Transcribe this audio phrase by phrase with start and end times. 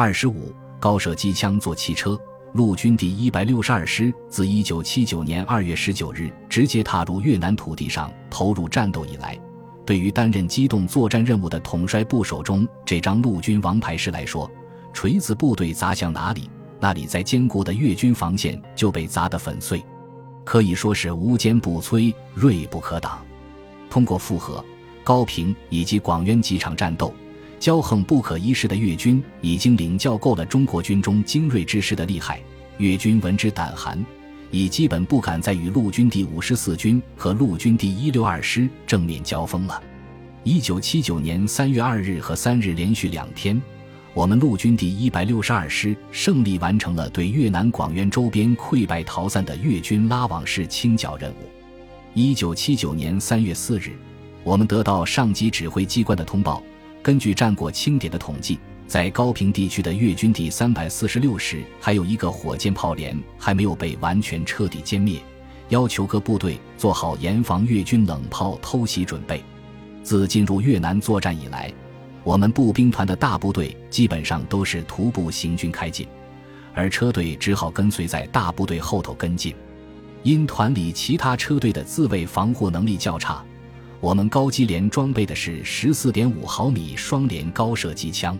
[0.00, 2.16] 二十五，高射机枪做汽车。
[2.52, 9.36] 陆军第一百六十二师自一九七九年二月十九日直接踏入越南土地上投入战斗以来，
[9.84, 14.48] 对于担任机动作战任务的统帅部手中这张陆军王牌师来说，
[14.92, 19.84] 锤子部队砸向哪里，那里在坚固的越军防线就被砸得粉碎，
[20.44, 23.18] 可以说是无坚不摧、锐不可挡。
[23.90, 24.64] 通过复合、
[25.02, 27.12] 高平以及广渊几场战斗。
[27.60, 32.40] 骄横不可一世的越军已经领教够了中国军中精锐之师的厉害，
[32.78, 34.04] 越军闻之胆寒，
[34.50, 39.82] 已基本不敢再与陆军第五十四军和陆军第一六二师正面交锋了。
[40.44, 43.60] 一九七九年三月二日和三日连续两天，
[44.14, 51.50] 我们陆军第一百六十二师胜利完成了对越南广渊周边溃败逃散的越军拉网式清剿任务。
[52.14, 53.92] 一九七九年三月四日，
[54.44, 56.62] 我们得到上级指挥机关的通报。
[57.08, 65.18] 根据战果清点的统计，在高平地区的越军第三百四十六师还有一个火箭炮连还没有被完全彻底歼灭，
[65.70, 69.42] 要求各部队做好严防越军冷炮偷袭准备。
[70.02, 71.72] 自进入越南作战以来，
[72.24, 76.06] 我们步兵团的大部队基本上都是徒步行军开进，
[76.74, 79.54] 而车队只好跟随在大部队后头跟进。
[80.24, 83.42] 因团里其他车队的自卫防护能力较差。
[84.00, 88.38] 我们高机连装备的是十四点五毫米双连高射机枪，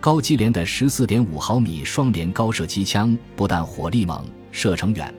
[0.00, 5.12] 高机连的十四点五毫米双连高射机枪不但火力猛、射程远，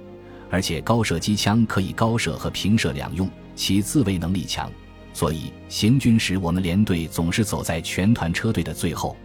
[0.50, 4.72] 而且高射机枪可以高射和平射两用，其自卫能力强，
[5.14, 9.16] 所以行军时我们连队总是走在全团车队的最后。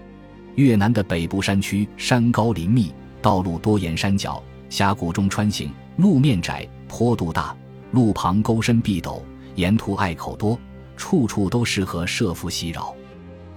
[0.57, 2.93] 越南的北部山区山高林密，
[3.23, 7.57] 道路多沿山脚、峡谷中穿行，路面窄，坡度大，
[7.93, 9.23] 路旁沟深壁陡。
[9.55, 10.59] 沿途隘口多，
[10.97, 12.95] 处处都适合设伏袭扰，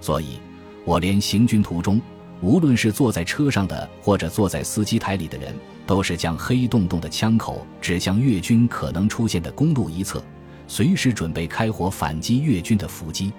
[0.00, 0.38] 所以，
[0.84, 2.00] 我连行军途中，
[2.40, 5.54] 无论是坐在车上的或者坐在司机台里的人，
[5.86, 10.22] 都是将黑洞洞的枪口指向越军可能出现的公路一侧，
[10.66, 13.32] 随时准备开火反击越军的伏击。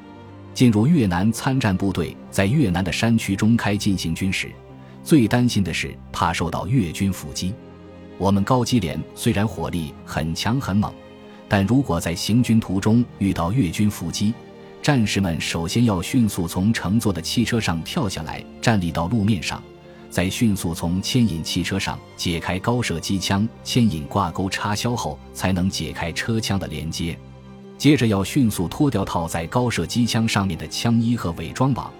[0.54, 4.52] 进入越南参战部队在越南的山区中开进行军时，
[5.04, 7.54] 最担心的是怕受到越军伏击。
[8.18, 10.92] 我们高机连虽然火力很强很猛。
[11.50, 14.34] 但如果在行军途中遇到越军伏击，
[14.82, 19.62] 战士们首先要迅速从乘坐的汽车上跳下来，站立到路面上，
[20.10, 27.18] 再迅速从牵引汽车上解开高射机枪牵引挂钩插销后，才能解开车枪的连接。
[27.78, 31.92] 接着要迅速脱掉套在高射机枪上面的枪衣和伪装网，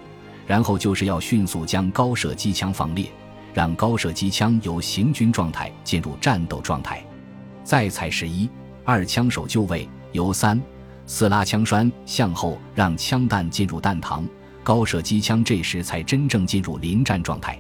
[0.46, 3.10] 然后就是要迅速将高射机枪放列，
[3.54, 7.06] 让高射机枪由行军状态进入战斗状态。
[7.64, 8.50] 再踩十一。
[8.88, 10.58] 二枪手就位，由三、
[11.06, 14.24] 四拉枪栓向后，让枪弹进入弹膛。
[14.64, 17.60] 高射机枪这时才真正进入临战状态。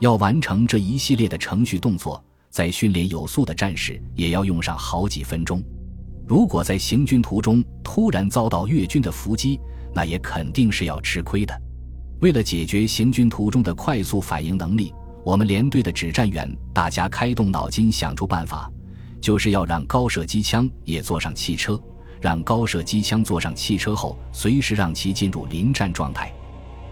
[0.00, 5.62] 要完成这一系列的程序动作，在训练有素的战士也要用上好几分钟。
[6.26, 9.60] 如果在行军途中突然遭到越军的伏击，
[9.94, 11.56] 那也肯定是要吃亏的。
[12.22, 14.92] 为了解决行军途中的快速反应能力，
[15.24, 18.68] 我们连队的指战员大家开动脑筋想出办法。
[19.20, 21.80] 就是要让高射机枪也坐上汽车，
[22.20, 26.32] 让高射机枪坐上汽车后，随时让其进入临战状态。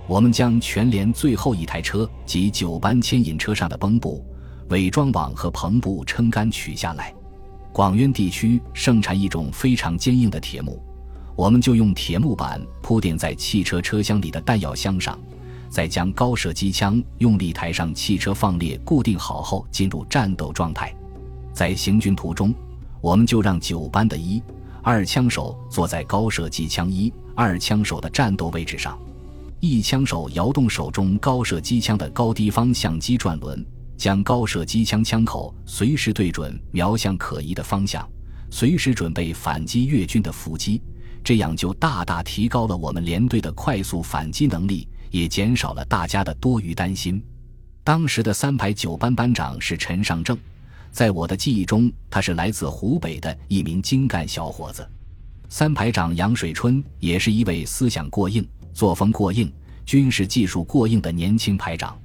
[0.07, 4.25] 我们将全连最后一台车及九班牵引车上的绷布、
[4.69, 7.15] 伪装网和篷布撑杆取下来。
[7.73, 10.81] 广渊地区盛产一种非常坚硬的铁木，
[11.35, 15.19] 我们就用铁木板铺垫在汽车车厢里的弹药箱上，
[15.71, 20.95] 再将高射机枪用力抬上汽车放列固定好后，进入战斗状态。
[21.54, 22.53] 在行军途中，
[23.00, 24.42] 我们就让九班的一、
[24.82, 28.98] 二枪手坐在高射机枪一、二枪手的战斗位置上，
[29.60, 33.64] 一枪手摇动手中高射机枪的高低方向机转轮，
[33.97, 38.06] 将高射机枪枪口随时对准瞄向可疑的方向，
[38.50, 40.82] 随时准备反击越军的伏击。
[41.22, 47.22] 这样就大大提高了我们连队的快速反击能力，也减少了大家的多余担心。
[47.82, 50.37] 当时的三排九班班长是陈尚正。
[50.94, 54.88] 在我的记忆中，他是来自湖北的一名精干小伙子。
[55.49, 59.52] 三排长杨水春也是一位思想过硬、作风过硬、
[59.85, 61.99] 军事技术过硬的年轻排长。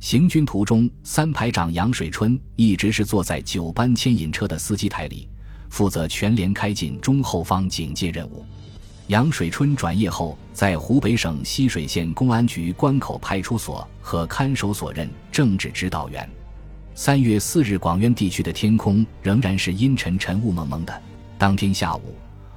[0.00, 5.28] 行军途中，三排长杨水春一直是坐在九班牵引车的司机台里，
[5.70, 8.44] 负责全连开进中后方警戒任务。
[9.06, 16.28] 杨水春转业后，在湖北省浠水县公安局关口派出所和看守所任政治指导员。
[16.96, 21.02] 三月四日，广渊地区的天空仍然是阴沉沉、雾蒙蒙的。
[21.36, 22.14] 当天下午，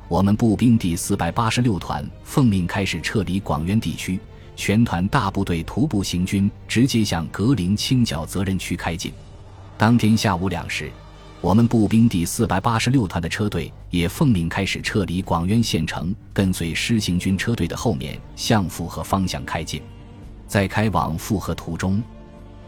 [0.08, 4.20] 我们步兵第四百八十六团奉命开始撤离广渊地区，
[4.56, 9.12] 全团大部队徒步行军，直接向格林清剿责任区开进。
[9.76, 10.92] 当天下午两时，
[11.42, 19.82] 我们步兵第四百八十六团的车队也奉命开始撤离广渊县城，跟随施行军车队的后面向复河方向开进。
[20.46, 22.02] 在开往复河途中，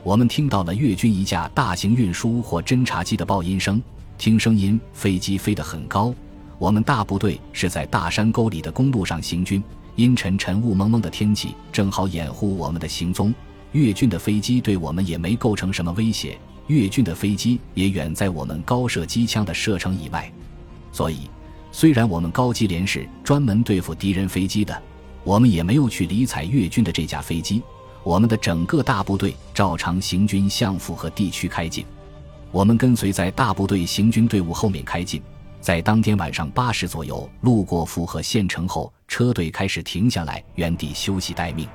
[0.01, 3.81] 我们听到了越军一架大型运输或侦察机的报音声。
[4.17, 6.13] 听声音，飞机飞得很高。
[6.57, 9.61] 我们大部队是在大山沟里的公路上行军，
[9.95, 13.33] 阴沉沉、雾蒙蒙的天气正好掩护我们的行踪。
[13.73, 16.37] 越军的飞机对我们也没构成什么威胁，
[16.67, 20.31] 越军的飞机也远在我们高射机枪的射程以外。
[20.91, 21.29] 所以，
[21.71, 24.81] 虽然我们高机连是专门对付敌人飞机的，
[25.23, 27.61] 我们也没有去理睬越军的这架飞机。
[28.03, 31.85] 我们的整个大部队照常行军向复和地区开进。
[32.51, 35.21] 我们跟随在大部队行军队伍后面开进，
[35.61, 41.67] 在当天晚上八时左右路过富河县城后，车队开始停下来，原地休息待命。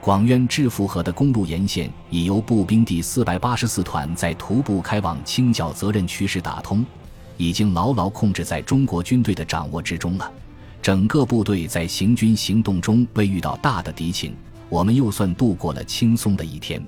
[0.00, 6.84] 广渊至富河的公路沿线已由步兵第四百八十四团在徒步开往清剿责任区时打通，
[7.38, 10.30] 已经牢牢控制在中国军队的掌握之中了。
[10.82, 14.36] 整个部队在行军行动中未遇到大的敌情，
[14.68, 16.84] 我们又算度过了轻松的一天。